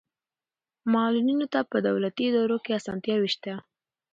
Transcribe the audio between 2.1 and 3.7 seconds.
ادارو کې اسانتیاوې شته.